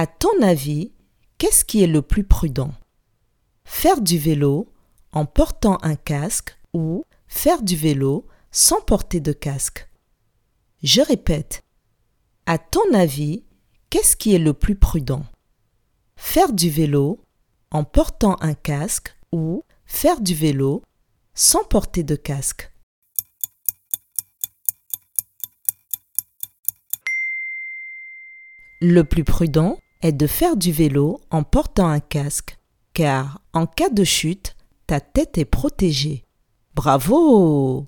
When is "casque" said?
5.94-6.58, 9.34-9.90, 18.54-19.14, 22.16-22.72, 32.00-32.58